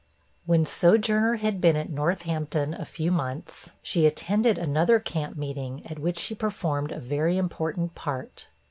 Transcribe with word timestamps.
When 0.47 0.65
Sojourner 0.65 1.35
had 1.35 1.61
been 1.61 1.75
at 1.75 1.91
Northampton 1.91 2.73
a 2.73 2.85
few 2.85 3.11
months, 3.11 3.73
she 3.83 4.07
attended 4.07 4.57
another 4.57 4.99
camp 4.99 5.37
meeting, 5.37 5.85
at 5.85 5.99
which 5.99 6.17
she 6.17 6.33
performed 6.33 6.91
a 6.91 6.99
very 6.99 7.37
important 7.37 7.93
part. 7.93 8.47